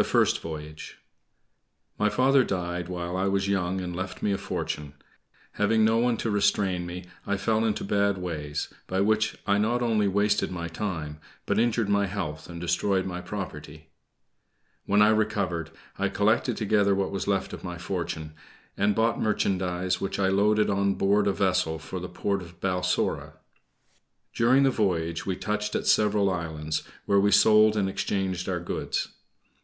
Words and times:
THE 0.00 0.04
FIRST 0.04 0.38
VOYAGE 0.38 0.98
My 1.98 2.08
father 2.08 2.44
died 2.44 2.88
while 2.88 3.16
I 3.16 3.24
was 3.26 3.48
young 3.48 3.80
and 3.80 3.96
left 3.96 4.22
me 4.22 4.30
a 4.30 4.38
fortune. 4.38 4.94
Having 5.54 5.84
no 5.84 5.98
one 5.98 6.16
to 6.18 6.30
restrain 6.30 6.86
me, 6.86 7.06
I 7.26 7.36
fell 7.36 7.64
into 7.64 7.82
bad 7.82 8.16
ways, 8.16 8.72
by 8.86 9.00
which 9.00 9.36
I 9.44 9.58
not 9.58 9.82
only 9.82 10.06
wasted 10.06 10.52
my 10.52 10.68
time, 10.68 11.18
but 11.46 11.58
injured 11.58 11.88
my 11.88 12.06
health, 12.06 12.48
and 12.48 12.60
destroyed 12.60 13.06
my 13.06 13.20
property. 13.20 13.88
When 14.86 15.02
I 15.02 15.08
recovered, 15.08 15.70
I 15.98 16.08
collected 16.08 16.56
together 16.56 16.94
what 16.94 17.10
was 17.10 17.26
left 17.26 17.52
of 17.52 17.64
my 17.64 17.76
fortune, 17.76 18.34
and 18.76 18.94
bought 18.94 19.20
merchandise, 19.20 20.00
which 20.00 20.20
I 20.20 20.28
loaded 20.28 20.70
on 20.70 20.94
board 20.94 21.26
a 21.26 21.32
vessel 21.32 21.80
for 21.80 21.98
the 21.98 22.08
port 22.08 22.40
of 22.40 22.60
Balsora. 22.60 23.32
During 24.32 24.62
the 24.62 24.70
voyage 24.70 25.26
we 25.26 25.34
touched 25.34 25.74
at 25.74 25.88
several 25.88 26.30
islands, 26.30 26.84
where 27.06 27.18
we 27.18 27.32
sold 27.32 27.76
or 27.76 27.88
exchanged 27.88 28.48
our 28.48 28.60
goods. 28.60 29.08